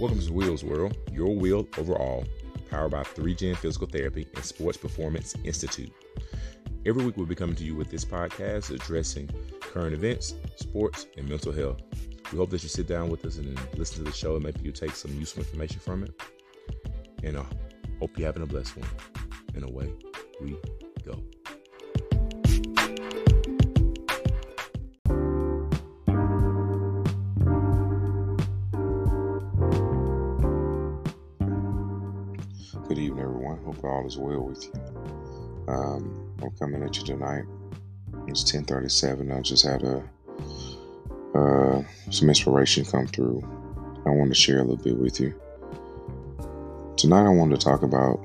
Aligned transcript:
Welcome 0.00 0.18
to 0.18 0.32
Will's 0.32 0.64
World, 0.64 0.96
your 1.12 1.32
wheel 1.36 1.68
overall, 1.78 2.24
powered 2.68 2.90
by 2.90 3.04
3Gen 3.04 3.56
Physical 3.56 3.86
Therapy 3.86 4.26
and 4.34 4.44
Sports 4.44 4.76
Performance 4.76 5.36
Institute. 5.44 5.92
Every 6.84 7.04
week 7.04 7.16
we'll 7.16 7.26
be 7.26 7.36
coming 7.36 7.54
to 7.54 7.64
you 7.64 7.76
with 7.76 7.90
this 7.90 8.04
podcast 8.04 8.74
addressing 8.74 9.30
current 9.60 9.94
events, 9.94 10.34
sports, 10.56 11.06
and 11.16 11.28
mental 11.28 11.52
health. 11.52 11.80
We 12.32 12.38
hope 12.38 12.50
that 12.50 12.64
you 12.64 12.68
sit 12.68 12.88
down 12.88 13.08
with 13.08 13.24
us 13.24 13.38
and 13.38 13.56
listen 13.78 13.98
to 13.98 14.10
the 14.10 14.16
show 14.16 14.34
and 14.34 14.44
maybe 14.44 14.60
you 14.62 14.72
take 14.72 14.96
some 14.96 15.14
useful 15.14 15.44
information 15.44 15.78
from 15.78 16.02
it. 16.02 16.20
And 17.22 17.36
I 17.36 17.40
uh, 17.40 17.44
hope 18.00 18.18
you're 18.18 18.26
having 18.26 18.42
a 18.42 18.46
blessed 18.46 18.76
one. 18.76 18.88
And 19.54 19.62
away 19.62 19.92
we 20.40 20.56
go. 21.04 21.22
Good 32.94 33.02
evening, 33.02 33.24
everyone. 33.24 33.58
Hope 33.64 33.82
all 33.82 34.06
is 34.06 34.16
well 34.16 34.42
with 34.42 34.66
you. 34.66 34.72
Um, 35.66 36.32
I'm 36.40 36.50
coming 36.52 36.80
at 36.84 36.96
you 36.96 37.04
tonight. 37.04 37.42
It's 38.28 38.44
10:37. 38.44 39.36
I 39.36 39.40
just 39.40 39.66
had 39.66 39.82
a 39.82 40.04
uh, 41.36 41.82
some 42.12 42.28
inspiration 42.28 42.84
come 42.84 43.08
through. 43.08 43.42
I 44.06 44.10
want 44.10 44.30
to 44.30 44.36
share 44.36 44.58
a 44.58 44.62
little 44.62 44.76
bit 44.76 44.96
with 44.96 45.18
you. 45.18 45.34
Tonight, 46.96 47.26
I 47.26 47.30
wanted 47.30 47.58
to 47.58 47.66
talk 47.66 47.82
about 47.82 48.18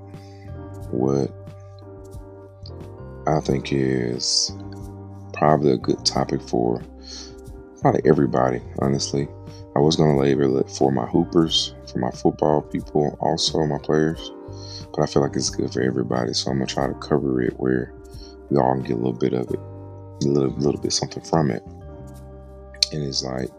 what 0.91 1.33
I 3.25 3.39
think 3.39 3.73
is 3.73 4.51
probably 5.33 5.71
a 5.71 5.77
good 5.77 6.05
topic 6.05 6.43
for 6.43 6.83
probably 7.81 8.01
everybody, 8.05 8.61
honestly. 8.83 9.27
I 9.75 9.79
was 9.79 9.95
going 9.95 10.13
to 10.13 10.21
label 10.21 10.59
it 10.59 10.69
for 10.69 10.91
my 10.91 11.07
hoopers, 11.07 11.73
for 11.91 11.97
my 11.97 12.11
football 12.11 12.61
people, 12.61 13.17
also 13.19 13.65
my 13.65 13.79
players 13.79 14.31
but 14.93 15.01
I 15.01 15.05
feel 15.05 15.21
like 15.21 15.35
it's 15.35 15.49
good 15.49 15.71
for 15.71 15.81
everybody. 15.81 16.33
So 16.33 16.51
I'm 16.51 16.57
gonna 16.57 16.67
try 16.67 16.87
to 16.87 16.93
cover 16.95 17.41
it 17.41 17.59
where 17.59 17.93
we 18.49 18.57
all 18.57 18.73
can 18.73 18.83
get 18.83 18.93
a 18.93 18.95
little 18.95 19.13
bit 19.13 19.33
of 19.33 19.49
it, 19.49 19.59
a 19.59 20.27
little, 20.27 20.51
little 20.57 20.81
bit 20.81 20.93
something 20.93 21.23
from 21.23 21.51
it. 21.51 21.63
And 22.91 23.03
it's 23.03 23.23
like, 23.23 23.51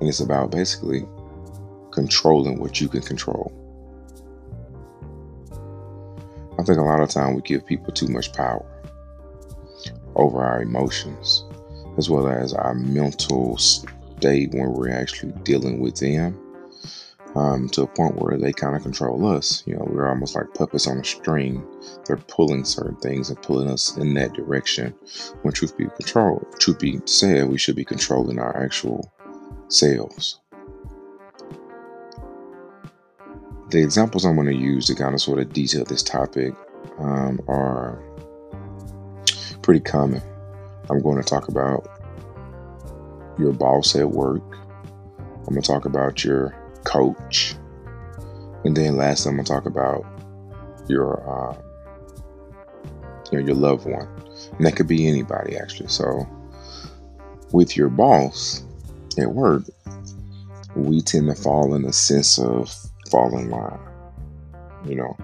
and 0.00 0.08
it's 0.08 0.20
about 0.20 0.50
basically 0.50 1.06
controlling 1.92 2.58
what 2.58 2.80
you 2.80 2.88
can 2.88 3.02
control. 3.02 3.52
I 6.58 6.62
think 6.62 6.78
a 6.78 6.82
lot 6.82 7.00
of 7.00 7.08
time 7.08 7.34
we 7.34 7.42
give 7.42 7.66
people 7.66 7.92
too 7.92 8.08
much 8.08 8.32
power 8.32 8.64
over 10.16 10.42
our 10.42 10.62
emotions, 10.62 11.44
as 11.98 12.10
well 12.10 12.28
as 12.28 12.52
our 12.52 12.74
mental 12.74 13.56
state 13.58 14.52
when 14.52 14.72
we're 14.72 14.90
actually 14.90 15.32
dealing 15.42 15.80
with 15.80 15.96
them 15.96 16.38
um, 17.36 17.68
to 17.68 17.82
a 17.82 17.86
point 17.86 18.16
where 18.16 18.38
they 18.38 18.52
kind 18.52 18.74
of 18.74 18.82
control 18.82 19.26
us. 19.26 19.62
You 19.66 19.76
know, 19.76 19.86
we're 19.86 20.08
almost 20.08 20.34
like 20.34 20.54
puppets 20.54 20.86
on 20.86 20.98
a 20.98 21.04
string. 21.04 21.64
They're 22.06 22.16
pulling 22.16 22.64
certain 22.64 22.96
things 22.96 23.28
and 23.28 23.40
pulling 23.42 23.68
us 23.68 23.94
in 23.98 24.14
that 24.14 24.32
direction. 24.32 24.94
When 25.42 25.52
truth 25.52 25.76
be 25.76 25.84
controlled, 25.96 26.46
truth 26.58 26.78
be 26.78 26.98
said, 27.04 27.50
we 27.50 27.58
should 27.58 27.76
be 27.76 27.84
controlling 27.84 28.38
our 28.38 28.56
actual 28.56 29.12
selves. 29.68 30.40
The 33.68 33.82
examples 33.82 34.24
I'm 34.24 34.36
going 34.36 34.48
to 34.48 34.54
use 34.54 34.86
to 34.86 34.94
kind 34.94 35.14
of 35.14 35.20
sort 35.20 35.38
of 35.38 35.52
detail 35.52 35.84
this 35.84 36.02
topic 36.02 36.54
um, 36.98 37.40
are 37.48 38.02
pretty 39.60 39.80
common. 39.80 40.22
I'm 40.88 41.02
going 41.02 41.20
to 41.20 41.28
talk 41.28 41.48
about 41.48 41.86
your 43.38 43.52
boss 43.52 43.94
at 43.94 44.08
work. 44.08 44.42
I'm 45.18 45.52
going 45.52 45.60
to 45.60 45.68
talk 45.68 45.84
about 45.84 46.24
your 46.24 46.56
coach. 46.86 47.54
And 48.64 48.76
then 48.76 48.96
last, 48.96 49.26
I'm 49.26 49.36
gonna 49.36 49.44
talk 49.44 49.66
about 49.66 50.04
your, 50.88 51.20
um, 51.28 51.56
you 53.30 53.38
know, 53.38 53.46
your 53.46 53.54
loved 53.56 53.86
one, 53.86 54.08
and 54.56 54.66
that 54.66 54.76
could 54.76 54.88
be 54.88 55.06
anybody 55.06 55.56
actually. 55.56 55.88
So, 55.88 56.26
with 57.52 57.76
your 57.76 57.88
boss 57.88 58.64
at 59.18 59.32
work, 59.32 59.64
we 60.74 61.00
tend 61.00 61.28
to 61.28 61.34
fall 61.34 61.74
in 61.74 61.84
a 61.84 61.92
sense 61.92 62.38
of 62.38 62.74
fall 63.10 63.36
in 63.38 63.50
line. 63.50 63.78
You 64.84 64.96
know, 64.96 65.16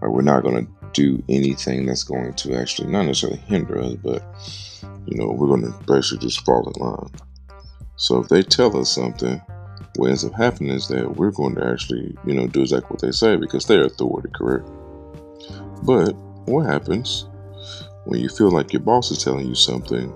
like 0.00 0.10
we're 0.10 0.22
not 0.22 0.44
gonna 0.44 0.66
do 0.92 1.22
anything 1.28 1.86
that's 1.86 2.04
going 2.04 2.32
to 2.34 2.54
actually 2.54 2.90
not 2.90 3.04
necessarily 3.04 3.38
hinder 3.40 3.78
us, 3.80 3.94
but 3.94 4.22
you 5.06 5.16
know, 5.18 5.30
we're 5.30 5.48
gonna 5.48 5.74
basically 5.86 6.26
just 6.26 6.44
fall 6.44 6.70
in 6.74 6.82
line. 6.82 7.10
So 7.96 8.20
if 8.20 8.28
they 8.28 8.42
tell 8.42 8.76
us 8.76 8.90
something 8.90 9.40
what 9.96 10.10
ends 10.10 10.24
up 10.24 10.34
happening 10.34 10.72
is 10.72 10.88
that 10.88 11.16
we're 11.16 11.30
going 11.30 11.54
to 11.56 11.66
actually, 11.66 12.16
you 12.26 12.34
know, 12.34 12.46
do 12.46 12.62
exactly 12.62 12.88
what 12.88 13.00
they 13.00 13.12
say 13.12 13.36
because 13.36 13.66
they're 13.66 13.84
authority, 13.84 14.28
correct? 14.34 14.68
But 15.84 16.12
what 16.46 16.66
happens 16.66 17.26
when 18.04 18.20
you 18.20 18.28
feel 18.28 18.50
like 18.50 18.72
your 18.72 18.82
boss 18.82 19.10
is 19.10 19.22
telling 19.22 19.46
you 19.46 19.54
something 19.54 20.12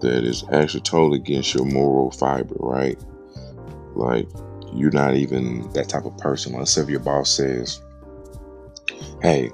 that 0.00 0.24
is 0.24 0.44
actually 0.52 0.80
totally 0.82 1.18
against 1.18 1.54
your 1.54 1.64
moral 1.64 2.10
fiber, 2.10 2.54
right? 2.58 2.98
Like 3.94 4.28
you're 4.72 4.90
not 4.90 5.14
even 5.14 5.70
that 5.72 5.88
type 5.88 6.04
of 6.04 6.16
person. 6.18 6.52
Let's 6.52 6.72
say 6.72 6.82
if 6.82 6.88
your 6.88 7.00
boss 7.00 7.30
says, 7.30 7.80
Hey, 9.22 9.50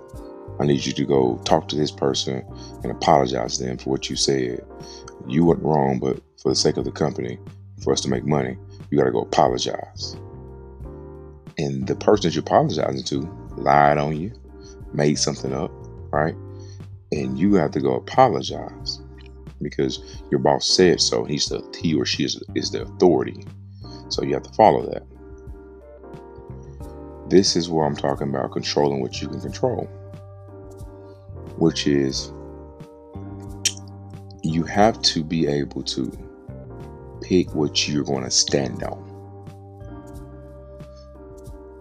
I 0.60 0.66
need 0.66 0.84
you 0.84 0.92
to 0.92 1.04
go 1.04 1.40
talk 1.44 1.68
to 1.68 1.76
this 1.76 1.90
person 1.90 2.44
and 2.82 2.92
apologize 2.92 3.58
to 3.58 3.64
them 3.64 3.78
for 3.78 3.90
what 3.90 4.10
you 4.10 4.16
said. 4.16 4.64
You 5.26 5.44
went 5.44 5.62
wrong, 5.62 5.98
but 5.98 6.20
for 6.42 6.50
the 6.50 6.56
sake 6.56 6.76
of 6.76 6.84
the 6.84 6.92
company, 6.92 7.38
for 7.82 7.92
us 7.92 8.00
to 8.02 8.08
make 8.08 8.24
money, 8.24 8.58
you 8.92 8.98
got 8.98 9.04
to 9.04 9.10
go 9.10 9.22
apologize. 9.22 10.16
And 11.56 11.86
the 11.86 11.96
person 11.96 12.28
that 12.28 12.34
you're 12.34 12.42
apologizing 12.42 13.04
to 13.04 13.20
lied 13.56 13.96
on 13.96 14.20
you, 14.20 14.32
made 14.92 15.18
something 15.18 15.54
up, 15.54 15.70
right? 16.12 16.34
And 17.10 17.38
you 17.38 17.54
have 17.54 17.70
to 17.70 17.80
go 17.80 17.94
apologize 17.94 19.00
because 19.62 20.22
your 20.30 20.40
boss 20.40 20.66
said 20.66 21.00
so. 21.00 21.24
He's 21.24 21.48
the 21.48 21.62
he 21.80 21.94
or 21.94 22.04
she 22.04 22.24
is, 22.24 22.42
is 22.54 22.70
the 22.70 22.82
authority. 22.82 23.46
So 24.10 24.22
you 24.22 24.34
have 24.34 24.42
to 24.42 24.52
follow 24.52 24.84
that. 24.90 25.02
This 27.30 27.56
is 27.56 27.70
what 27.70 27.84
I'm 27.84 27.96
talking 27.96 28.28
about 28.28 28.52
controlling 28.52 29.00
what 29.00 29.22
you 29.22 29.28
can 29.28 29.40
control, 29.40 29.84
which 31.56 31.86
is 31.86 32.30
you 34.42 34.64
have 34.64 35.00
to 35.00 35.24
be 35.24 35.46
able 35.46 35.82
to 35.84 36.12
pick 37.22 37.54
what 37.54 37.88
you're 37.88 38.04
going 38.04 38.24
to 38.24 38.30
stand 38.30 38.82
on. 38.82 39.08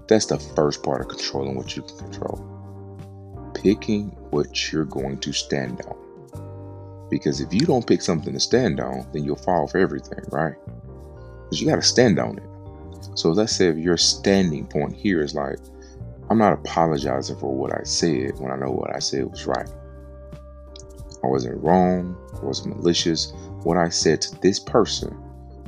That's 0.08 0.26
the 0.26 0.40
first 0.40 0.84
part 0.84 1.02
of 1.02 1.08
controlling 1.08 1.56
what 1.56 1.76
you 1.76 1.84
can 1.84 1.98
control. 1.98 3.52
Picking 3.54 4.10
what 4.32 4.72
you're 4.72 4.86
going 4.86 5.18
to 5.20 5.34
stand 5.34 5.82
on. 5.88 7.08
Because 7.10 7.42
if 7.42 7.54
you 7.54 7.62
don't 7.62 7.86
pick 7.86 8.02
something 8.02 8.34
to 8.34 8.40
stand 8.40 8.80
on, 8.80 9.08
then 9.14 9.24
you'll 9.24 9.36
fall 9.36 9.68
for 9.68 9.78
everything, 9.78 10.24
right? 10.30 10.56
Because 11.44 11.62
you 11.62 11.68
got 11.68 11.76
to 11.76 11.82
stand 11.82 12.20
on 12.20 12.38
it. 12.38 13.18
So 13.18 13.30
let's 13.32 13.56
say 13.56 13.68
if 13.68 13.78
your 13.78 13.98
standing 13.98 14.68
point 14.68 14.96
here 14.96 15.22
is 15.22 15.36
like, 15.36 15.60
I'm 16.30 16.38
not 16.38 16.54
apologizing 16.54 17.38
for 17.38 17.54
what 17.54 17.78
I 17.78 17.84
said 17.84 18.40
when 18.40 18.52
I 18.52 18.56
know 18.56 18.72
what 18.72 18.96
I 18.96 19.00
said 19.00 19.26
was 19.30 19.46
right. 19.46 19.68
I 21.24 21.28
wasn't 21.28 21.62
wrong, 21.62 22.16
I 22.42 22.46
wasn't 22.46 22.78
malicious. 22.78 23.34
What 23.64 23.78
I 23.78 23.90
said 23.90 24.22
to 24.22 24.42
this 24.42 24.60
person 24.60 25.16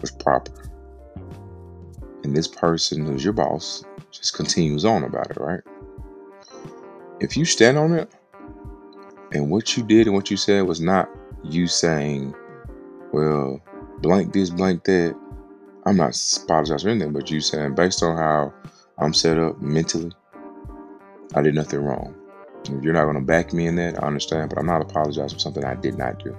was 0.03 0.11
proper. 0.11 0.69
And 2.23 2.35
this 2.35 2.47
person 2.47 3.05
who's 3.05 3.23
your 3.23 3.33
boss 3.33 3.83
just 4.11 4.35
continues 4.35 4.85
on 4.85 5.03
about 5.03 5.31
it, 5.31 5.37
right? 5.37 5.61
If 7.19 7.35
you 7.35 7.45
stand 7.45 7.77
on 7.77 7.93
it, 7.93 8.13
and 9.31 9.49
what 9.49 9.75
you 9.75 9.83
did 9.83 10.05
and 10.07 10.15
what 10.15 10.29
you 10.29 10.37
said 10.37 10.67
was 10.67 10.79
not 10.79 11.09
you 11.43 11.67
saying, 11.67 12.35
well, 13.11 13.59
blank 13.99 14.33
this, 14.33 14.49
blank 14.49 14.83
that, 14.83 15.15
I'm 15.85 15.97
not 15.97 16.15
apologizing 16.43 16.85
for 16.85 16.89
anything, 16.89 17.13
but 17.13 17.31
you 17.31 17.41
saying, 17.41 17.75
based 17.75 18.03
on 18.03 18.17
how 18.17 18.53
I'm 18.97 19.13
set 19.13 19.37
up 19.37 19.61
mentally, 19.61 20.11
I 21.33 21.41
did 21.41 21.55
nothing 21.55 21.79
wrong. 21.79 22.13
If 22.65 22.83
you're 22.83 22.93
not 22.93 23.05
going 23.05 23.15
to 23.15 23.21
back 23.21 23.53
me 23.53 23.67
in 23.67 23.75
that, 23.77 24.01
I 24.03 24.07
understand, 24.07 24.49
but 24.49 24.59
I'm 24.59 24.67
not 24.67 24.81
apologizing 24.81 25.37
for 25.37 25.41
something 25.41 25.65
I 25.65 25.75
did 25.75 25.97
not 25.97 26.19
do. 26.23 26.37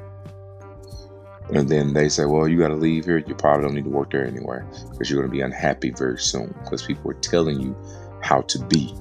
And 1.52 1.68
then 1.68 1.92
they 1.92 2.08
say, 2.08 2.24
well, 2.24 2.48
you 2.48 2.58
got 2.58 2.68
to 2.68 2.74
leave 2.74 3.04
here. 3.04 3.18
You 3.18 3.34
probably 3.34 3.64
don't 3.64 3.74
need 3.74 3.84
to 3.84 3.90
work 3.90 4.12
there 4.12 4.26
anywhere 4.26 4.66
because 4.90 5.10
you're 5.10 5.20
going 5.20 5.30
to 5.30 5.36
be 5.36 5.42
unhappy 5.42 5.90
very 5.90 6.18
soon 6.18 6.54
because 6.64 6.82
people 6.82 7.10
are 7.10 7.14
telling 7.14 7.60
you 7.60 7.76
how 8.22 8.40
to 8.42 8.64
be. 8.64 8.94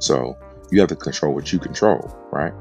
So 0.00 0.36
you 0.70 0.80
have 0.80 0.88
to 0.88 0.96
control 0.96 1.34
what 1.34 1.52
you 1.52 1.58
control, 1.58 2.16
right? 2.32 2.52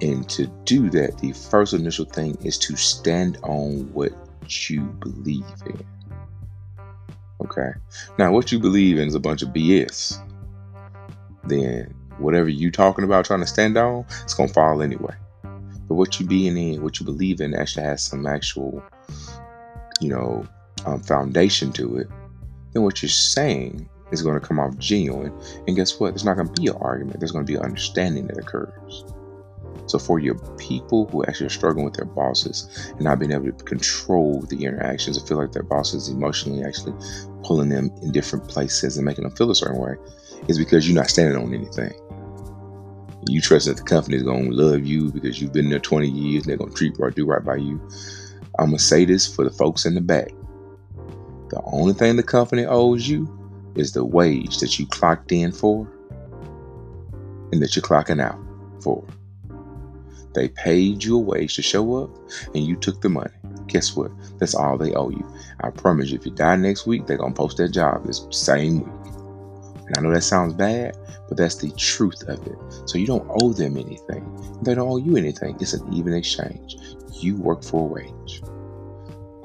And 0.00 0.28
to 0.30 0.46
do 0.64 0.90
that, 0.90 1.18
the 1.18 1.32
first 1.32 1.72
initial 1.72 2.04
thing 2.04 2.36
is 2.42 2.58
to 2.58 2.76
stand 2.76 3.38
on 3.42 3.92
what 3.92 4.12
you 4.68 4.82
believe 4.82 5.44
in. 5.66 5.84
Okay. 7.40 7.70
Now, 8.18 8.32
what 8.32 8.52
you 8.52 8.58
believe 8.58 8.98
in 8.98 9.08
is 9.08 9.14
a 9.14 9.20
bunch 9.20 9.42
of 9.42 9.48
BS. 9.50 10.20
Then 11.44 11.94
whatever 12.18 12.48
you're 12.48 12.70
talking 12.70 13.04
about 13.04 13.24
trying 13.24 13.40
to 13.40 13.46
stand 13.46 13.76
on, 13.76 14.04
it's 14.22 14.34
gonna 14.34 14.52
fall 14.52 14.82
anyway. 14.82 15.14
But 15.94 15.98
what 15.98 16.18
you 16.18 16.26
being 16.26 16.56
in, 16.56 16.82
what 16.82 16.98
you 16.98 17.06
believe 17.06 17.40
in, 17.40 17.54
actually 17.54 17.84
has 17.84 18.02
some 18.02 18.26
actual, 18.26 18.82
you 20.00 20.08
know, 20.08 20.44
um, 20.86 21.00
foundation 21.00 21.70
to 21.74 21.98
it. 21.98 22.08
then 22.72 22.82
what 22.82 23.00
you're 23.00 23.08
saying 23.08 23.88
is 24.10 24.20
going 24.20 24.34
to 24.34 24.44
come 24.44 24.58
off 24.58 24.76
genuine. 24.76 25.32
And 25.68 25.76
guess 25.76 26.00
what? 26.00 26.10
There's 26.10 26.24
not 26.24 26.34
going 26.34 26.52
to 26.52 26.60
be 26.60 26.66
an 26.66 26.74
argument. 26.80 27.20
There's 27.20 27.30
going 27.30 27.46
to 27.46 27.52
be 27.52 27.56
an 27.56 27.64
understanding 27.64 28.26
that 28.26 28.38
occurs. 28.38 29.04
So 29.86 30.00
for 30.00 30.18
your 30.18 30.34
people 30.56 31.06
who 31.06 31.24
actually 31.26 31.46
are 31.46 31.50
struggling 31.50 31.84
with 31.84 31.94
their 31.94 32.06
bosses 32.06 32.90
and 32.94 33.02
not 33.02 33.20
being 33.20 33.30
able 33.30 33.52
to 33.52 33.64
control 33.64 34.40
the 34.40 34.64
interactions, 34.64 35.16
I 35.16 35.24
feel 35.24 35.36
like 35.36 35.52
their 35.52 35.62
boss 35.62 35.94
is 35.94 36.08
emotionally 36.08 36.64
actually 36.64 36.94
pulling 37.44 37.68
them 37.68 37.92
in 38.02 38.10
different 38.10 38.48
places 38.48 38.96
and 38.96 39.04
making 39.04 39.22
them 39.22 39.36
feel 39.36 39.48
a 39.48 39.54
certain 39.54 39.80
way, 39.80 39.94
is 40.48 40.58
because 40.58 40.88
you're 40.88 40.96
not 40.96 41.08
standing 41.08 41.40
on 41.40 41.54
anything. 41.54 41.94
You 43.26 43.40
trust 43.40 43.66
that 43.66 43.76
the 43.76 43.82
company 43.82 44.16
is 44.16 44.22
going 44.22 44.50
to 44.50 44.56
love 44.56 44.84
you 44.84 45.10
because 45.10 45.40
you've 45.40 45.52
been 45.52 45.70
there 45.70 45.78
20 45.78 46.08
years 46.08 46.46
and 46.46 46.58
they're 46.58 46.66
to 46.66 46.74
treat 46.74 46.96
or 46.98 47.10
do 47.10 47.26
right 47.26 47.44
by 47.44 47.56
you. 47.56 47.80
I'm 48.58 48.70
to 48.70 48.78
say 48.78 49.04
this 49.04 49.32
for 49.32 49.44
the 49.44 49.50
folks 49.50 49.84
in 49.84 49.94
the 49.94 50.00
back. 50.00 50.30
The 51.48 51.60
only 51.64 51.94
thing 51.94 52.16
the 52.16 52.22
company 52.22 52.64
owes 52.64 53.08
you 53.08 53.28
is 53.74 53.92
the 53.92 54.04
wage 54.04 54.58
that 54.58 54.78
you 54.78 54.86
clocked 54.86 55.32
in 55.32 55.52
for 55.52 55.88
and 57.52 57.62
that 57.62 57.74
you're 57.74 57.82
clocking 57.82 58.22
out 58.22 58.38
for. 58.82 59.04
They 60.34 60.48
paid 60.48 61.04
you 61.04 61.16
a 61.16 61.20
wage 61.20 61.54
to 61.56 61.62
show 61.62 62.02
up 62.02 62.10
and 62.54 62.64
you 62.64 62.76
took 62.76 63.00
the 63.00 63.08
money. 63.08 63.30
Guess 63.68 63.96
what? 63.96 64.10
That's 64.38 64.54
all 64.54 64.76
they 64.76 64.92
owe 64.94 65.10
you. 65.10 65.26
I 65.60 65.70
promise 65.70 66.10
you, 66.10 66.18
if 66.18 66.26
you 66.26 66.32
die 66.32 66.56
next 66.56 66.86
week, 66.86 67.06
they're 67.06 67.16
going 67.16 67.32
to 67.32 67.36
post 67.36 67.56
that 67.58 67.68
job 67.68 68.04
this 68.04 68.26
same 68.30 68.80
week. 68.80 69.03
And 69.86 69.98
I 69.98 70.00
know 70.00 70.12
that 70.12 70.22
sounds 70.22 70.54
bad, 70.54 70.96
but 71.28 71.36
that's 71.36 71.56
the 71.56 71.70
truth 71.72 72.22
of 72.28 72.46
it. 72.46 72.56
So 72.86 72.98
you 72.98 73.06
don't 73.06 73.26
owe 73.42 73.52
them 73.52 73.76
anything. 73.76 74.24
They 74.62 74.74
don't 74.74 74.88
owe 74.88 74.96
you 74.96 75.16
anything. 75.16 75.56
It's 75.60 75.74
an 75.74 75.92
even 75.92 76.14
exchange. 76.14 76.76
You 77.12 77.36
work 77.36 77.62
for 77.62 77.82
a 77.82 77.84
wage. 77.84 78.42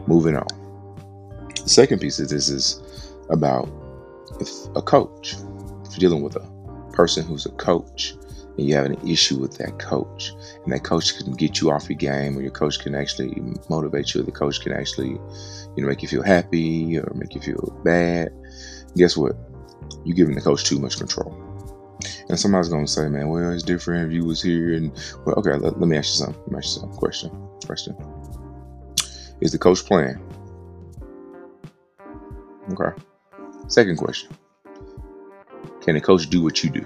Moving 0.07 0.36
on. 0.36 0.47
The 1.56 1.69
second 1.69 2.00
piece 2.00 2.19
of 2.19 2.30
this 2.30 2.50
is 2.50 2.81
about 3.30 3.69
a 4.75 4.81
coach. 4.81 5.33
If 5.86 5.97
you're 5.97 6.09
dealing 6.09 6.24
with 6.24 6.36
a 6.36 6.92
person 6.94 7.25
who's 7.25 7.45
a 7.45 7.51
coach 7.51 8.15
and 8.57 8.68
you 8.68 8.75
have 8.75 8.85
an 8.85 9.07
issue 9.07 9.38
with 9.38 9.57
that 9.57 9.80
coach, 9.80 10.31
and 10.63 10.74
that 10.74 10.83
coach 10.83 11.18
can 11.18 11.33
get 11.33 11.62
you 11.62 11.71
off 11.71 11.89
your 11.89 11.97
game, 11.97 12.38
or 12.38 12.42
your 12.42 12.51
coach 12.51 12.80
can 12.80 12.95
actually 12.95 13.42
motivate 13.69 14.13
you, 14.13 14.21
or 14.21 14.24
the 14.24 14.31
coach 14.31 14.62
can 14.62 14.74
actually, 14.74 15.09
you 15.09 15.77
know, 15.77 15.88
make 15.88 16.01
you 16.01 16.07
feel 16.07 16.24
happy 16.24 16.97
or 16.97 17.12
make 17.15 17.35
you 17.35 17.42
feel 17.42 17.80
bad. 17.83 18.30
Guess 18.95 19.15
what? 19.15 19.35
You're 20.03 20.15
giving 20.15 20.35
the 20.35 20.41
coach 20.41 20.63
too 20.63 20.79
much 20.79 20.97
control. 20.97 21.35
And 22.29 22.39
somebody's 22.39 22.69
gonna 22.69 22.87
say, 22.87 23.09
"Man, 23.09 23.27
well, 23.29 23.51
it's 23.51 23.63
different 23.63 24.07
if 24.07 24.13
you 24.13 24.23
was 24.25 24.41
here." 24.41 24.73
And 24.73 24.91
well, 25.25 25.35
okay, 25.35 25.55
let, 25.55 25.79
let 25.79 25.87
me 25.87 25.97
ask 25.97 26.09
you 26.09 26.25
something. 26.25 26.41
Let 26.43 26.51
me 26.51 26.57
ask 26.57 26.67
you 26.67 26.81
something. 26.81 26.97
Question. 26.97 27.31
Question. 27.65 27.95
Is 29.41 29.51
the 29.51 29.57
coach 29.57 29.83
playing? 29.85 30.19
Okay. 32.71 33.01
Second 33.67 33.97
question. 33.97 34.29
Can 35.81 35.95
the 35.95 36.01
coach 36.01 36.29
do 36.29 36.41
what 36.41 36.63
you 36.63 36.69
do? 36.69 36.85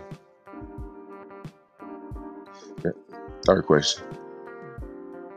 Third 3.45 3.65
question. 3.65 4.03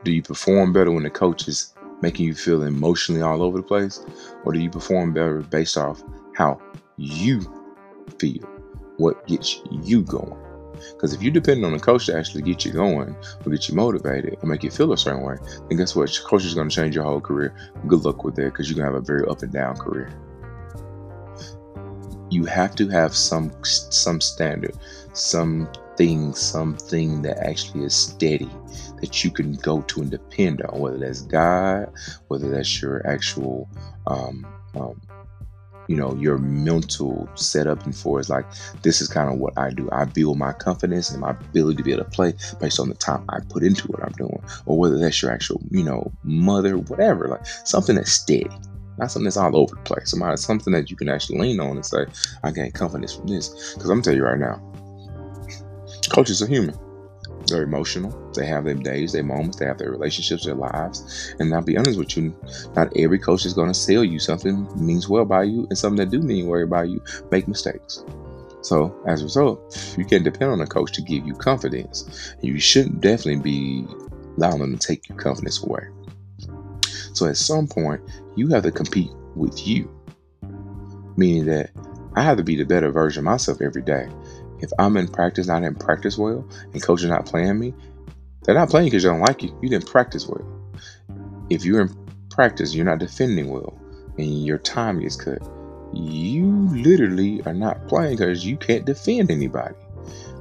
Do 0.05 0.13
you 0.13 0.23
perform 0.23 0.73
better 0.73 0.93
when 0.93 1.03
the 1.03 1.11
coach 1.11 1.49
is 1.49 1.75
making 2.03 2.27
you 2.27 2.35
feel 2.35 2.63
emotionally 2.63 3.23
all 3.23 3.43
over 3.43 3.57
the 3.59 3.65
place? 3.65 4.05
Or 4.45 4.53
do 4.53 4.61
you 4.61 4.71
perform 4.71 5.13
better 5.13 5.41
based 5.41 5.77
off 5.77 6.05
how 6.37 6.61
you 6.97 7.41
feel? 8.19 8.43
What 8.97 9.27
gets 9.27 9.61
you 9.71 10.03
going? 10.03 10.37
Because 10.93 11.15
if 11.15 11.23
you 11.23 11.31
depend 11.31 11.65
on 11.65 11.73
the 11.73 11.79
coach 11.79 12.07
to 12.07 12.17
actually 12.17 12.43
get 12.43 12.65
you 12.65 12.73
going 12.73 13.17
or 13.45 13.53
get 13.53 13.69
you 13.69 13.75
motivated 13.75 14.37
or 14.43 14.49
make 14.49 14.63
you 14.63 14.71
feel 14.71 14.93
a 14.93 14.99
certain 14.99 15.23
way, 15.23 15.37
then 15.69 15.79
guess 15.79 15.97
what? 15.97 16.15
Your 16.17 16.27
Coach 16.27 16.45
is 16.45 16.55
going 16.55 16.69
to 16.69 16.75
change 16.75 16.95
your 16.95 17.05
whole 17.05 17.21
career. 17.21 17.55
Good 17.87 18.05
luck 18.05 18.25
with 18.25 18.37
that 18.37 18.45
because 18.45 18.69
you're 18.69 18.77
going 18.77 18.87
to 18.89 18.95
have 18.95 19.03
a 19.03 19.05
very 19.05 19.27
up 19.27 19.43
and 19.43 19.53
down 19.53 19.77
career. 19.77 20.11
You 22.31 22.45
have 22.45 22.75
to 22.77 22.89
have 22.89 23.15
some 23.15 23.53
some 23.63 24.21
standard, 24.21 24.77
some 25.13 25.69
thing, 25.97 26.35
something 26.35 27.23
that 27.23 27.39
actually 27.39 27.85
is 27.85 27.95
steady 27.95 28.51
that 29.01 29.25
you 29.25 29.31
can 29.31 29.55
go 29.55 29.83
to 29.83 30.03
and 30.03 30.11
depend 30.11 30.63
on, 30.63 30.81
whether 30.81 30.99
that's 30.99 31.23
God, 31.23 31.93
whether 32.29 32.51
that's 32.51 32.83
your 32.83 33.07
actual, 33.07 33.69
um, 34.07 34.47
um, 34.75 35.01
you 35.89 35.97
know, 35.97 36.15
your 36.17 36.39
mental 36.39 37.29
setup 37.35 37.85
and 37.85 37.97
for 37.97 38.21
is 38.21 38.31
like, 38.31 38.45
this 38.83 39.01
is 39.01 39.09
kind 39.09 39.31
of 39.31 39.39
what 39.39 39.57
I 39.59 39.71
do. 39.71 39.89
I 39.93 40.05
build 40.05 40.39
my 40.39 40.53
confidence 40.53 41.11
and 41.11 41.21
my 41.21 41.31
ability 41.31 41.77
to 41.79 41.83
be 41.83 41.93
able 41.93 42.05
to 42.05 42.11
play 42.11 42.35
based 42.61 42.81
on 42.81 42.89
the 42.89 42.95
time 42.95 43.25
I 43.29 43.39
put 43.49 43.63
into 43.63 43.87
what 43.89 44.03
I'm 44.03 44.13
doing, 44.13 44.43
or 44.67 44.79
whether 44.79 44.99
that's 44.99 45.21
your 45.23 45.33
actual, 45.33 45.61
you 45.71 45.83
know, 45.83 46.13
mother, 46.23 46.79
whatever, 46.79 47.29
like 47.29 47.47
something 47.47 47.97
that's 47.97 48.13
steady 48.13 48.49
not 48.99 49.11
something 49.11 49.25
that's 49.25 49.37
all 49.37 49.57
over 49.57 49.75
the 49.75 49.83
place. 49.83 50.11
Somebody, 50.11 50.37
something 50.39 50.73
that 50.73 50.91
you 50.91 50.97
can 50.97 51.09
actually 51.09 51.39
lean 51.39 51.61
on 51.61 51.77
and 51.77 51.85
say, 51.85 52.07
I 52.43 52.51
gain 52.51 52.73
confidence 52.73 53.15
from 53.15 53.27
this. 53.27 53.75
Because 53.75 53.91
I'm 53.91 53.97
gonna 53.97 54.03
tell 54.03 54.15
you 54.15 54.25
right 54.25 54.39
now, 54.39 54.61
coaches 56.11 56.41
are 56.43 56.47
human. 56.47 56.75
They're 57.49 57.63
emotional. 57.63 58.33
They 58.35 58.47
have 58.47 58.65
their 58.65 58.75
days, 58.75 59.13
their 59.13 59.23
moments. 59.23 59.59
They 59.59 59.67
have 59.67 59.79
their 59.79 59.91
relationships, 59.91 60.45
their 60.45 60.55
lives. 60.55 61.35
And 61.39 61.55
I'll 61.55 61.63
be 61.63 61.77
honest 61.77 61.99
with 61.99 62.17
you, 62.17 62.35
not 62.75 62.93
every 62.97 63.19
coach 63.19 63.47
is 63.47 63.55
going 63.55 63.69
to 63.69 63.75
sell 63.75 64.03
you 64.03 64.19
something 64.19 64.69
means 64.77 65.09
well 65.09 65.25
by 65.25 65.45
you, 65.45 65.67
and 65.69 65.79
something 65.79 65.99
that 65.99 66.11
do 66.11 66.21
mean 66.21 66.49
well 66.49 66.67
by 66.67 66.85
you 66.85 67.01
make 67.31 67.47
mistakes. 67.47 68.05
So 68.63 69.01
as 69.07 69.23
a 69.23 69.25
result, 69.25 69.95
you 69.97 70.05
can 70.05 70.25
depend 70.25 70.51
on 70.51 70.61
a 70.61 70.67
coach 70.67 70.93
to 70.93 71.03
give 71.03 71.25
you 71.25 71.35
confidence. 71.35 72.35
You 72.43 72.59
shouldn't 72.59 73.01
definitely 73.01 73.43
be 73.43 73.87
allowing 74.37 74.59
them 74.59 74.77
to 74.77 74.87
take 74.87 75.09
your 75.09 75.17
confidence 75.17 75.63
away. 75.63 75.85
So 77.15 77.27
at 77.27 77.37
some 77.37 77.69
point, 77.69 78.01
you 78.35 78.49
have 78.49 78.65
to 78.65 78.73
compete 78.73 79.13
with 79.37 79.67
you, 79.67 79.89
meaning 81.17 81.47
that 81.47 81.71
I 82.17 82.23
have 82.23 82.39
to 82.39 82.45
be 82.45 82.57
the 82.57 82.65
better 82.65 82.91
version 82.91 83.21
of 83.21 83.25
myself 83.27 83.63
every 83.63 83.83
day. 83.83 84.09
If 84.61 84.71
I'm 84.79 84.97
in 84.97 85.09
practice, 85.09 85.47
not 85.47 85.63
in 85.63 85.75
practice 85.75 86.17
well, 86.17 86.49
and 86.73 86.83
coach 86.83 87.03
is 87.03 87.11
not 87.11 87.27
playing 87.27 87.59
me, 87.59 87.75
they're 88.45 88.55
not 88.55 88.71
playing 88.71 88.87
because 88.87 89.03
they 89.03 89.09
don't 89.09 89.21
like 89.21 89.43
you. 89.43 89.57
You 89.63 89.69
didn't 89.69 89.87
practice 89.87 90.27
well. 90.27 90.47
If 91.51 91.65
you're 91.65 91.81
in 91.81 91.97
practice, 92.31 92.75
you're 92.75 92.85
not 92.85 92.99
defending 92.99 93.49
well, 93.51 93.79
and 94.19 94.45
your 94.45 94.59
time 94.59 95.01
gets 95.01 95.17
cut. 95.17 95.43
You 95.93 96.47
literally 96.73 97.43
are 97.47 97.55
not 97.55 97.89
playing 97.89 98.17
because 98.17 98.45
you 98.45 98.57
can't 98.57 98.85
defend 98.85 99.31
anybody. 99.31 99.75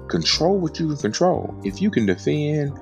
Control 0.08 0.60
what 0.60 0.80
you 0.80 0.88
can 0.88 0.98
control. 0.98 1.60
If 1.64 1.82
you 1.82 1.90
can 1.90 2.06
defend, 2.06 2.78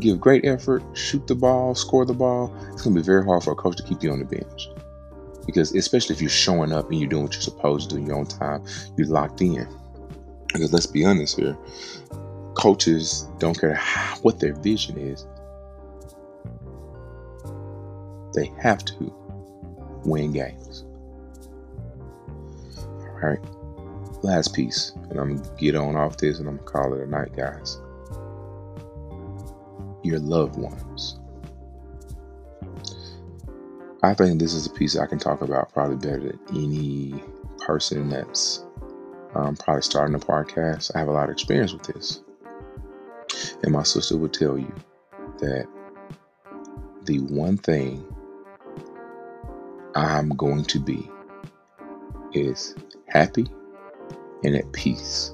give 0.00 0.20
great 0.20 0.44
effort, 0.44 0.82
shoot 0.94 1.26
the 1.26 1.34
ball, 1.34 1.74
score 1.74 2.04
the 2.04 2.14
ball, 2.14 2.54
it's 2.72 2.82
going 2.82 2.94
to 2.94 3.00
be 3.00 3.04
very 3.04 3.24
hard 3.24 3.42
for 3.42 3.52
a 3.52 3.56
coach 3.56 3.76
to 3.76 3.82
keep 3.82 4.02
you 4.02 4.12
on 4.12 4.20
the 4.20 4.24
bench. 4.24 4.68
Because 5.46 5.74
especially 5.74 6.14
if 6.14 6.20
you're 6.20 6.30
showing 6.30 6.72
up 6.72 6.90
and 6.90 7.00
you're 7.00 7.08
doing 7.08 7.24
what 7.24 7.32
you're 7.32 7.42
supposed 7.42 7.90
to 7.90 7.96
do 7.96 8.00
in 8.00 8.06
your 8.06 8.16
own 8.16 8.26
time, 8.26 8.64
you're 8.96 9.08
locked 9.08 9.40
in. 9.40 9.66
Because 10.52 10.72
let's 10.72 10.86
be 10.86 11.04
honest 11.04 11.38
here, 11.38 11.56
coaches 12.54 13.26
don't 13.38 13.58
care 13.58 13.76
what 14.22 14.40
their 14.40 14.54
vision 14.54 14.98
is. 14.98 15.26
They 18.34 18.52
have 18.60 18.84
to 18.84 19.14
win 20.04 20.32
games. 20.32 20.84
All 22.78 23.20
right. 23.22 23.38
Last 24.22 24.54
piece, 24.54 24.92
and 25.10 25.18
I'm 25.18 25.36
gonna 25.36 25.56
get 25.58 25.74
on 25.74 25.96
off 25.96 26.16
this 26.16 26.38
and 26.38 26.48
I'm 26.48 26.56
gonna 26.58 26.70
call 26.70 26.94
it 26.94 27.00
a 27.00 27.06
night, 27.06 27.36
guys. 27.36 27.78
Your 30.02 30.18
loved 30.18 30.56
ones. 30.56 31.18
I 34.04 34.14
think 34.14 34.40
this 34.40 34.52
is 34.52 34.66
a 34.66 34.70
piece 34.70 34.96
I 34.96 35.06
can 35.06 35.18
talk 35.18 35.42
about 35.42 35.72
probably 35.72 35.96
better 35.96 36.20
than 36.20 36.40
any 36.50 37.22
person 37.58 38.08
that's 38.08 38.64
um, 39.34 39.56
probably 39.56 39.82
starting 39.82 40.14
a 40.14 40.18
podcast. 40.18 40.92
I 40.94 40.98
have 40.98 41.08
a 41.08 41.12
lot 41.12 41.24
of 41.24 41.30
experience 41.30 41.72
with 41.72 41.84
this. 41.84 42.22
And 43.62 43.72
my 43.72 43.82
sister 43.82 44.16
would 44.16 44.32
tell 44.32 44.58
you 44.58 44.72
that 45.38 45.66
the 47.04 47.20
one 47.20 47.56
thing 47.56 48.04
I'm 49.94 50.30
going 50.30 50.64
to 50.64 50.78
be 50.78 51.10
is 52.32 52.74
happy 53.08 53.46
and 54.44 54.56
at 54.56 54.70
peace. 54.72 55.32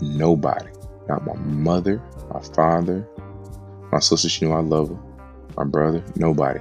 Nobody, 0.00 0.70
not 1.08 1.26
my 1.26 1.34
mother, 1.34 2.02
my 2.32 2.40
father, 2.40 3.06
my 3.90 3.98
sister, 3.98 4.28
she 4.28 4.44
knew 4.44 4.52
I 4.52 4.60
love 4.60 4.90
her, 4.90 4.98
my 5.56 5.64
brother, 5.64 6.04
nobody 6.16 6.60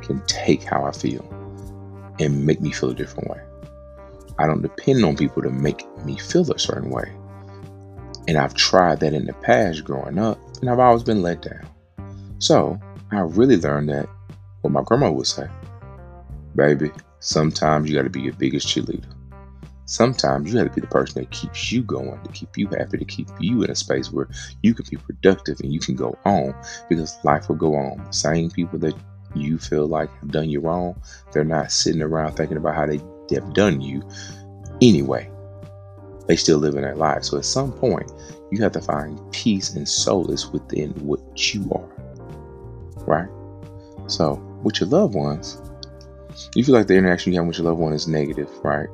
can 0.00 0.22
take 0.26 0.62
how 0.62 0.84
I 0.84 0.92
feel 0.92 1.24
and 2.20 2.46
make 2.46 2.60
me 2.60 2.70
feel 2.70 2.90
a 2.90 2.94
different 2.94 3.30
way. 3.30 3.40
I 4.38 4.46
don't 4.46 4.62
depend 4.62 5.04
on 5.04 5.16
people 5.16 5.42
to 5.42 5.50
make 5.50 5.84
me 6.04 6.16
feel 6.16 6.50
a 6.50 6.58
certain 6.58 6.90
way. 6.90 7.12
And 8.26 8.36
I've 8.36 8.54
tried 8.54 9.00
that 9.00 9.14
in 9.14 9.26
the 9.26 9.32
past 9.32 9.84
growing 9.84 10.18
up, 10.18 10.38
and 10.60 10.70
I've 10.70 10.78
always 10.78 11.02
been 11.02 11.22
let 11.22 11.42
down. 11.42 11.66
So 12.38 12.78
I 13.10 13.20
really 13.20 13.56
learned 13.56 13.88
that 13.88 14.08
what 14.60 14.72
my 14.72 14.82
grandma 14.82 15.10
would 15.10 15.26
say 15.26 15.48
baby, 16.58 16.90
sometimes 17.20 17.88
you 17.88 17.96
got 17.96 18.02
to 18.02 18.10
be 18.10 18.20
your 18.20 18.34
biggest 18.34 18.66
cheerleader. 18.66 19.14
Sometimes 19.86 20.52
you 20.52 20.58
have 20.58 20.68
to 20.68 20.74
be 20.74 20.80
the 20.82 20.88
person 20.88 21.22
that 21.22 21.30
keeps 21.30 21.72
you 21.72 21.82
going, 21.82 22.20
to 22.22 22.32
keep 22.32 22.58
you 22.58 22.68
happy, 22.68 22.98
to 22.98 23.04
keep 23.04 23.28
you 23.40 23.62
in 23.62 23.70
a 23.70 23.74
space 23.74 24.12
where 24.12 24.28
you 24.62 24.74
can 24.74 24.84
be 24.90 24.96
productive 24.96 25.60
and 25.60 25.72
you 25.72 25.80
can 25.80 25.94
go 25.94 26.18
on 26.26 26.54
because 26.90 27.16
life 27.24 27.48
will 27.48 27.56
go 27.56 27.74
on. 27.74 28.04
The 28.04 28.12
same 28.12 28.50
people 28.50 28.78
that 28.80 28.94
you 29.34 29.56
feel 29.56 29.86
like 29.86 30.10
have 30.20 30.30
done 30.30 30.50
you 30.50 30.60
wrong, 30.60 31.00
they're 31.32 31.44
not 31.44 31.72
sitting 31.72 32.02
around 32.02 32.32
thinking 32.32 32.58
about 32.58 32.74
how 32.74 32.86
they 32.86 33.00
have 33.36 33.52
done 33.54 33.80
you 33.80 34.02
anyway. 34.80 35.30
They 36.26 36.36
still 36.36 36.58
live 36.58 36.74
in 36.74 36.82
their 36.82 36.96
life. 36.96 37.24
So 37.24 37.38
at 37.38 37.44
some 37.44 37.72
point, 37.72 38.12
you 38.50 38.62
have 38.62 38.72
to 38.72 38.80
find 38.80 39.20
peace 39.32 39.74
and 39.74 39.88
solace 39.88 40.48
within 40.48 40.90
what 41.04 41.54
you 41.54 41.70
are. 41.72 41.88
Right? 43.06 43.28
So 44.08 44.34
with 44.62 44.80
your 44.80 44.88
loved 44.88 45.14
ones, 45.14 45.60
you 46.54 46.64
feel 46.64 46.74
like 46.74 46.86
the 46.86 46.96
interaction 46.96 47.32
you 47.32 47.38
have 47.38 47.46
with 47.46 47.58
your 47.58 47.66
loved 47.66 47.80
one 47.80 47.92
is 47.92 48.06
negative, 48.06 48.50
right? 48.62 48.88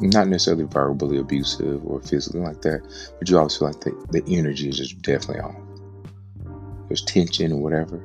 Not 0.00 0.28
necessarily 0.28 0.64
verbally 0.64 1.18
abusive 1.18 1.84
or 1.84 2.00
physically 2.00 2.40
like 2.40 2.62
that, 2.62 2.80
but 3.18 3.28
you 3.28 3.36
always 3.36 3.56
feel 3.56 3.68
like 3.68 3.80
the, 3.80 3.92
the 4.10 4.22
energy 4.34 4.68
is 4.68 4.78
just 4.78 5.02
definitely 5.02 5.42
off. 5.42 5.56
There's 6.88 7.02
tension 7.02 7.52
or 7.52 7.60
whatever. 7.60 8.02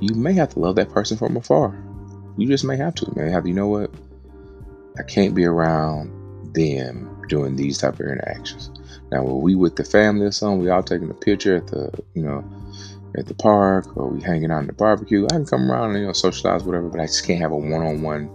You 0.00 0.14
may 0.14 0.32
have 0.34 0.50
to 0.50 0.58
love 0.58 0.76
that 0.76 0.90
person 0.90 1.16
from 1.16 1.36
afar. 1.36 1.82
You 2.36 2.48
just 2.48 2.64
may 2.64 2.76
have 2.76 2.94
to. 2.96 3.12
May 3.14 3.30
have 3.30 3.46
you 3.46 3.54
know 3.54 3.68
what? 3.68 3.90
I 4.98 5.02
can't 5.02 5.34
be 5.34 5.44
around 5.44 6.54
them 6.54 7.08
doing 7.28 7.56
these 7.56 7.78
type 7.78 7.94
of 7.94 8.00
interactions. 8.00 8.70
Now, 9.10 9.22
when 9.24 9.40
we 9.40 9.54
with 9.54 9.76
the 9.76 9.84
family 9.84 10.26
or 10.26 10.32
something, 10.32 10.60
we 10.60 10.70
all 10.70 10.82
taking 10.82 11.10
a 11.10 11.14
picture 11.14 11.56
at 11.56 11.66
the, 11.68 11.90
you 12.14 12.22
know, 12.22 12.44
at 13.16 13.26
the 13.26 13.34
park 13.34 13.96
or 13.96 14.08
we 14.08 14.22
hanging 14.22 14.50
out 14.50 14.60
in 14.60 14.66
the 14.66 14.72
barbecue. 14.72 15.26
I 15.26 15.34
can 15.34 15.46
come 15.46 15.70
around 15.70 15.90
and 15.90 16.00
you 16.00 16.06
know 16.06 16.12
socialize, 16.12 16.64
whatever, 16.64 16.88
but 16.88 17.00
I 17.00 17.06
just 17.06 17.26
can't 17.26 17.40
have 17.40 17.52
a 17.52 17.56
one-on-one 17.56 18.30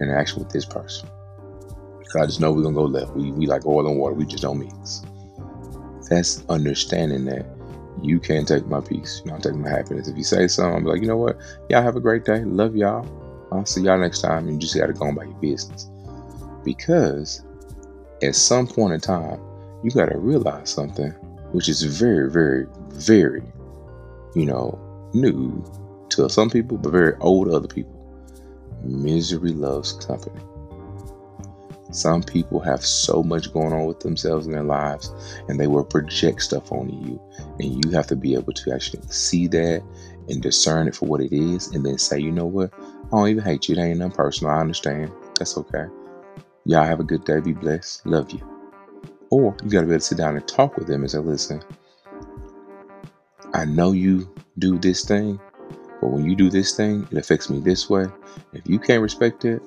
interaction 0.00 0.38
with 0.38 0.50
this 0.50 0.64
person. 0.64 1.08
Cause 2.04 2.22
I 2.22 2.26
just 2.26 2.40
know 2.40 2.52
we're 2.52 2.62
gonna 2.62 2.74
go 2.74 2.84
left. 2.84 3.14
We 3.14 3.32
we 3.32 3.46
like 3.46 3.66
oil 3.66 3.86
and 3.86 3.98
water. 3.98 4.14
We 4.14 4.26
just 4.26 4.42
don't 4.42 4.58
mix. 4.58 5.02
That's 6.08 6.44
understanding 6.48 7.24
that 7.26 7.46
you 8.02 8.20
can't 8.20 8.46
take 8.46 8.66
my 8.66 8.80
peace. 8.80 9.22
You 9.24 9.32
know, 9.32 9.38
take 9.38 9.54
my 9.54 9.68
happiness. 9.68 10.08
If 10.08 10.16
you 10.16 10.24
say 10.24 10.46
something, 10.46 10.76
I'm 10.76 10.84
like, 10.84 11.00
you 11.00 11.08
know 11.08 11.16
what? 11.16 11.38
Y'all 11.70 11.82
have 11.82 11.96
a 11.96 12.00
great 12.00 12.24
day. 12.24 12.44
Love 12.44 12.76
y'all. 12.76 13.06
I'll 13.50 13.66
see 13.66 13.82
y'all 13.82 13.98
next 13.98 14.20
time. 14.20 14.48
You 14.48 14.58
just 14.58 14.76
gotta 14.76 14.92
go 14.92 15.06
on 15.06 15.14
by 15.14 15.24
your 15.24 15.34
business. 15.34 15.88
Because 16.64 17.42
at 18.22 18.34
some 18.34 18.66
point 18.66 18.94
in 18.94 19.00
time, 19.00 19.40
you 19.82 19.90
gotta 19.90 20.16
realize 20.16 20.70
something, 20.70 21.10
which 21.52 21.68
is 21.68 21.82
very, 21.82 22.30
very, 22.30 22.66
very 22.90 23.42
you 24.34 24.46
know, 24.46 24.78
new 25.14 25.64
to 26.10 26.28
some 26.28 26.50
people, 26.50 26.78
but 26.78 26.92
very 26.92 27.14
old 27.20 27.48
to 27.48 27.54
other 27.54 27.68
people. 27.68 27.98
Misery 28.82 29.52
loves 29.52 29.92
company. 29.92 30.40
Some 31.90 32.22
people 32.22 32.58
have 32.60 32.84
so 32.84 33.22
much 33.22 33.52
going 33.52 33.72
on 33.74 33.84
with 33.84 34.00
themselves 34.00 34.46
in 34.46 34.52
their 34.52 34.62
lives, 34.62 35.12
and 35.48 35.60
they 35.60 35.66
will 35.66 35.84
project 35.84 36.42
stuff 36.42 36.72
onto 36.72 36.94
you. 36.94 37.20
And 37.58 37.84
you 37.84 37.90
have 37.90 38.06
to 38.06 38.16
be 38.16 38.34
able 38.34 38.54
to 38.54 38.72
actually 38.72 39.02
see 39.08 39.46
that 39.48 39.82
and 40.28 40.42
discern 40.42 40.88
it 40.88 40.96
for 40.96 41.06
what 41.06 41.20
it 41.20 41.32
is, 41.32 41.68
and 41.68 41.84
then 41.84 41.98
say, 41.98 42.18
you 42.18 42.32
know 42.32 42.46
what? 42.46 42.72
I 42.74 43.08
don't 43.10 43.28
even 43.28 43.44
hate 43.44 43.68
you. 43.68 43.76
It 43.76 43.80
ain't 43.80 43.98
nothing 43.98 44.16
personal. 44.16 44.54
I 44.54 44.60
understand. 44.60 45.12
That's 45.38 45.58
okay. 45.58 45.84
Y'all 46.64 46.84
have 46.84 47.00
a 47.00 47.04
good 47.04 47.24
day. 47.24 47.40
Be 47.40 47.52
blessed. 47.52 48.06
Love 48.06 48.30
you. 48.30 48.40
Or 49.30 49.56
you 49.64 49.70
got 49.70 49.80
to 49.80 49.86
be 49.86 49.92
able 49.92 49.98
to 49.98 50.00
sit 50.00 50.18
down 50.18 50.36
and 50.36 50.46
talk 50.46 50.76
with 50.76 50.86
them 50.86 51.00
and 51.00 51.10
say, 51.10 51.18
listen, 51.18 51.62
I 53.54 53.64
know 53.64 53.92
you 53.92 54.32
do 54.58 54.78
this 54.78 55.04
thing, 55.04 55.40
but 56.00 56.08
when 56.08 56.24
you 56.24 56.36
do 56.36 56.50
this 56.50 56.76
thing, 56.76 57.06
it 57.10 57.18
affects 57.18 57.50
me 57.50 57.60
this 57.60 57.90
way. 57.90 58.06
If 58.52 58.66
you 58.66 58.78
can't 58.78 59.02
respect 59.02 59.44
it, 59.44 59.62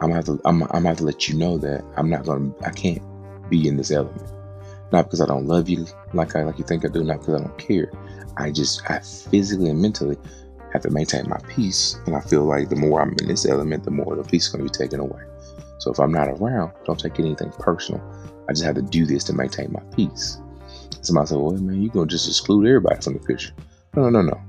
I'm 0.00 0.08
gonna 0.08 0.14
have 0.14 0.24
to 0.26 0.40
I'm, 0.44 0.62
I'm 0.62 0.68
gonna 0.68 0.88
have 0.88 0.98
to 0.98 1.04
let 1.04 1.28
you 1.28 1.36
know 1.36 1.58
that 1.58 1.84
I'm 1.96 2.08
not 2.08 2.24
gonna 2.24 2.52
I 2.64 2.70
can't 2.70 3.02
be 3.50 3.68
in 3.68 3.76
this 3.76 3.90
element. 3.90 4.30
Not 4.92 5.04
because 5.04 5.20
I 5.20 5.26
don't 5.26 5.46
love 5.46 5.68
you 5.68 5.86
like 6.14 6.34
I 6.34 6.42
like 6.42 6.58
you 6.58 6.64
think 6.64 6.84
I 6.84 6.88
do, 6.88 7.04
not 7.04 7.20
because 7.20 7.40
I 7.40 7.44
don't 7.44 7.58
care. 7.58 7.92
I 8.36 8.50
just 8.50 8.82
I 8.90 9.00
physically 9.00 9.68
and 9.70 9.80
mentally 9.80 10.16
have 10.72 10.82
to 10.82 10.90
maintain 10.90 11.28
my 11.28 11.38
peace. 11.48 12.00
And 12.06 12.16
I 12.16 12.20
feel 12.20 12.44
like 12.44 12.70
the 12.70 12.76
more 12.76 13.00
I'm 13.00 13.14
in 13.20 13.28
this 13.28 13.46
element, 13.46 13.84
the 13.84 13.90
more 13.90 14.16
the 14.16 14.24
peace 14.24 14.46
is 14.46 14.52
gonna 14.52 14.64
be 14.64 14.70
taken 14.70 15.00
away. 15.00 15.22
So 15.80 15.90
if 15.90 15.98
I'm 15.98 16.12
not 16.12 16.28
around, 16.28 16.72
don't 16.84 17.00
take 17.00 17.18
anything 17.18 17.50
personal. 17.58 18.00
I 18.48 18.52
just 18.52 18.64
have 18.64 18.76
to 18.76 18.82
do 18.82 19.06
this 19.06 19.24
to 19.24 19.32
maintain 19.32 19.72
my 19.72 19.80
peace. 19.96 20.38
Somebody 21.02 21.28
said, 21.28 21.38
well, 21.38 21.52
man, 21.52 21.82
you're 21.82 21.92
going 21.92 22.08
to 22.08 22.12
just 22.12 22.28
exclude 22.28 22.66
everybody 22.66 23.00
from 23.00 23.14
the 23.14 23.20
picture. 23.20 23.52
No, 23.96 24.08
no, 24.08 24.20
no, 24.20 24.28
no. 24.28 24.40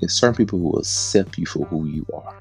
It's 0.00 0.14
certain 0.14 0.34
people 0.34 0.58
who 0.58 0.70
will 0.70 0.80
accept 0.80 1.38
you 1.38 1.46
for 1.46 1.64
who 1.66 1.86
you 1.86 2.04
are 2.12 2.36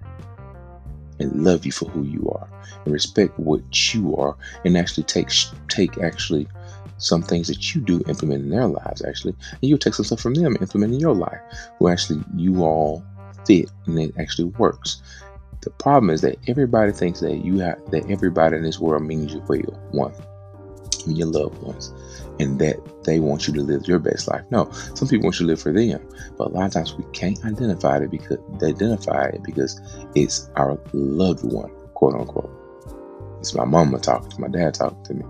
and 1.19 1.43
love 1.43 1.65
you 1.65 1.71
for 1.71 1.85
who 1.89 2.03
you 2.03 2.27
are 2.29 2.49
and 2.83 2.93
respect 2.93 3.37
what 3.37 3.93
you 3.93 4.15
are 4.15 4.35
and 4.65 4.75
actually 4.75 5.03
take 5.03 5.29
take 5.69 5.99
actually 5.99 6.47
some 6.97 7.21
things 7.21 7.47
that 7.47 7.73
you 7.73 7.81
do 7.81 8.03
implement 8.07 8.43
in 8.43 8.49
their 8.49 8.67
lives 8.67 9.03
actually 9.03 9.35
and 9.51 9.61
you'll 9.61 9.77
take 9.77 9.93
some 9.93 10.05
stuff 10.05 10.19
from 10.19 10.33
them 10.33 10.57
implement 10.61 10.93
in 10.93 10.99
your 10.99 11.13
life 11.13 11.39
where 11.77 11.93
actually 11.93 12.23
you 12.35 12.63
all 12.63 13.03
fit 13.45 13.69
and 13.85 13.99
it 13.99 14.13
actually 14.17 14.45
works 14.45 15.03
the 15.61 15.69
problem 15.69 16.09
is 16.09 16.21
that 16.21 16.37
everybody 16.47 16.91
thinks 16.91 17.19
that 17.19 17.37
you 17.45 17.59
have 17.59 17.79
that 17.91 18.09
everybody 18.09 18.57
in 18.57 18.63
this 18.63 18.79
world 18.79 19.03
means 19.03 19.33
you 19.33 19.43
well 19.47 19.79
one 19.91 20.13
your 21.07 21.27
loved 21.27 21.61
ones 21.63 21.93
and 22.39 22.59
that 22.59 22.77
they 23.03 23.19
want 23.19 23.47
you 23.47 23.53
to 23.53 23.61
live 23.61 23.87
your 23.87 23.99
best 23.99 24.27
life. 24.27 24.43
No, 24.51 24.69
some 24.95 25.07
people 25.07 25.25
want 25.25 25.39
you 25.39 25.45
to 25.45 25.51
live 25.51 25.61
for 25.61 25.71
them, 25.71 25.99
but 26.37 26.47
a 26.47 26.49
lot 26.49 26.65
of 26.65 26.73
times 26.73 26.93
we 26.95 27.03
can't 27.11 27.43
identify 27.45 27.97
it 27.97 28.11
because 28.11 28.37
they 28.59 28.67
identify 28.67 29.25
it 29.27 29.43
because 29.43 29.79
it's 30.15 30.49
our 30.55 30.79
loved 30.93 31.43
one, 31.43 31.71
quote 31.93 32.13
unquote. 32.13 32.51
It's 33.39 33.55
my 33.55 33.65
mama 33.65 33.99
talking 33.99 34.29
to 34.29 34.41
my 34.41 34.47
dad 34.47 34.75
talking 34.75 35.03
to 35.05 35.13
me. 35.15 35.25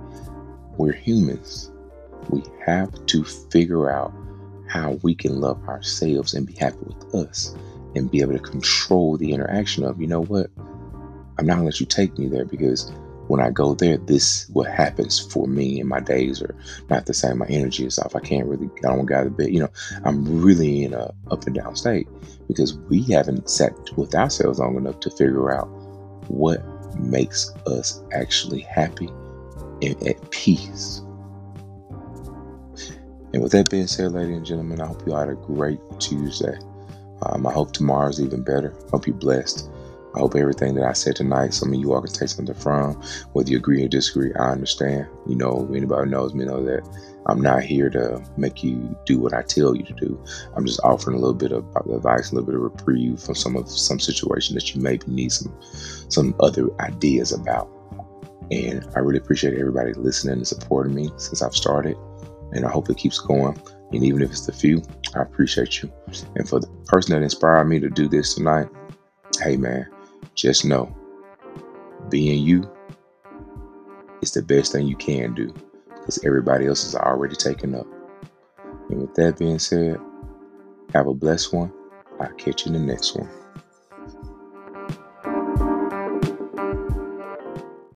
We're 0.77 0.91
humans. 0.93 1.71
We 2.29 2.43
have 2.65 3.05
to 3.07 3.23
figure 3.23 3.89
out 3.89 4.13
how 4.67 5.00
we 5.03 5.15
can 5.15 5.39
love 5.39 5.61
ourselves 5.67 6.33
and 6.33 6.45
be 6.45 6.53
happy 6.53 6.77
with 6.81 7.15
us 7.15 7.55
and 7.95 8.10
be 8.10 8.21
able 8.21 8.33
to 8.33 8.39
control 8.39 9.17
the 9.17 9.33
interaction 9.33 9.83
of, 9.83 10.00
you 10.00 10.07
know 10.07 10.21
what? 10.21 10.48
I'm 11.38 11.45
not 11.45 11.55
gonna 11.55 11.65
let 11.65 11.79
you 11.79 11.86
take 11.86 12.17
me 12.17 12.27
there 12.27 12.45
because 12.45 12.91
when 13.27 13.39
I 13.39 13.50
go 13.50 13.74
there, 13.74 13.98
this 13.98 14.50
what 14.50 14.69
happens 14.69 15.19
for 15.19 15.48
me 15.48 15.79
and 15.79 15.88
my 15.88 16.01
days 16.01 16.41
are 16.41 16.55
not 16.89 17.05
the 17.05 17.13
same. 17.13 17.38
My 17.38 17.48
energy 17.48 17.86
is 17.86 17.98
off. 17.98 18.15
I 18.15 18.19
can't 18.19 18.48
really, 18.48 18.69
I 18.79 18.89
don't 18.89 19.05
get 19.05 19.25
of 19.25 19.38
bed. 19.38 19.50
You 19.50 19.62
know, 19.62 19.69
I'm 20.03 20.41
really 20.41 20.83
in 20.83 20.93
a 20.93 21.13
up 21.31 21.45
and 21.45 21.55
down 21.55 21.75
state 21.75 22.07
because 22.48 22.77
we 22.89 23.03
haven't 23.03 23.50
sat 23.50 23.74
with 23.98 24.13
ourselves 24.15 24.60
long 24.60 24.75
enough 24.75 25.00
to 25.01 25.10
figure 25.10 25.51
out 25.51 25.67
what 26.27 26.62
makes 27.00 27.51
us 27.67 28.03
actually 28.12 28.62
happy 28.62 29.07
and 29.81 29.95
at 30.07 30.29
peace. 30.31 31.01
And 33.33 33.41
with 33.41 33.53
that 33.53 33.69
being 33.69 33.88
said, 33.88 34.12
ladies 34.12 34.36
and 34.36 34.45
gentlemen, 34.45 34.81
I 34.81 34.88
hope 34.88 35.05
you 35.05 35.13
all 35.13 35.19
had 35.19 35.29
a 35.29 35.36
great 35.36 35.79
Tuesday. 36.00 36.57
Um, 37.24 37.46
I 37.46 37.54
hope 37.54 37.72
tomorrow's 37.72 38.22
even 38.22 38.44
better. 38.44 38.74
Hope 38.92 39.08
you're 39.08 39.16
blessed. 39.16 39.70
I 40.16 40.20
hope 40.20 40.36
everything 40.36 40.75
that 40.75 40.84
I 40.84 40.92
said 40.92 41.16
tonight, 41.16 41.54
some 41.54 41.74
of 41.74 41.80
you 41.80 41.94
all 41.94 42.01
can 42.01 42.12
take 42.12 42.28
something 42.28 42.54
from. 42.56 42.96
Whether 43.32 43.51
you 43.51 43.58
agree 43.58 43.84
or 43.84 43.88
disagree, 43.88 44.34
I 44.34 44.51
understand. 44.51 45.08
You 45.25 45.36
know, 45.36 45.70
anybody 45.74 46.10
knows 46.10 46.34
me 46.34 46.44
know 46.44 46.63
that 46.66 46.82
I'm 47.28 47.40
not 47.40 47.63
here 47.63 47.90
to 47.92 48.22
make 48.36 48.62
you 48.62 48.98
do 49.06 49.20
what 49.20 49.34
I 49.34 49.42
tell 49.44 49.74
you 49.74 49.84
to 49.84 49.94
do. 49.94 50.22
I'm 50.56 50.66
just 50.66 50.82
offering 50.84 51.16
a 51.16 51.20
little 51.20 51.36
bit 51.36 51.54
of 51.54 51.66
advice, 51.90 52.32
a 52.32 52.36
little 52.36 52.48
bit 52.48 52.56
of 52.56 52.62
reprieve 52.62 53.22
from 53.22 53.36
some 53.36 53.56
of 53.56 53.70
some 53.70 54.00
situation 54.00 54.56
that 54.56 54.75
you 54.75 54.82
maybe 54.82 55.06
need 55.08 55.32
some 55.32 55.56
some 56.10 56.36
other 56.42 56.68
ideas 56.82 57.32
about. 57.32 57.70
And 58.51 58.86
I 58.96 59.00
really 59.00 59.20
appreciate 59.20 59.58
everybody 59.58 59.94
listening 59.94 60.34
and 60.34 60.48
supporting 60.48 60.94
me 60.94 61.10
since 61.16 61.42
I've 61.42 61.56
started. 61.56 61.96
And 62.51 62.66
I 62.66 62.70
hope 62.70 62.90
it 62.90 62.98
keeps 62.98 63.20
going. 63.20 63.58
And 63.91 64.03
even 64.03 64.21
if 64.21 64.31
it's 64.31 64.48
a 64.48 64.53
few, 64.53 64.81
I 65.15 65.21
appreciate 65.21 65.81
you. 65.81 65.91
And 66.36 66.48
for 66.48 66.60
the 66.60 66.67
person 66.86 67.13
that 67.13 67.24
inspired 67.24 67.65
me 67.65 67.79
to 67.79 67.89
do 67.89 68.07
this 68.07 68.36
tonight, 68.36 68.67
hey 69.41 69.57
man, 69.57 69.88
just 70.36 70.65
know 70.65 70.95
being 72.10 72.43
you 72.43 72.69
is 74.21 74.31
the 74.31 74.41
best 74.41 74.71
thing 74.71 74.88
you 74.88 74.95
can 74.95 75.33
do 75.33 75.53
because 75.88 76.24
everybody 76.25 76.67
else 76.67 76.86
is 76.86 76.95
already 76.95 77.36
taken 77.36 77.75
up. 77.75 77.88
And 78.89 79.01
with 79.01 79.13
that 79.15 79.38
being 79.38 79.60
said, 79.60 80.00
have 80.93 81.07
a 81.07 81.13
blessed 81.13 81.53
one. 81.53 81.71
I'll 82.19 82.33
catch 82.33 82.65
you 82.65 82.74
in 82.74 82.86
the 82.86 82.93
next 82.93 83.15
one. 83.15 83.29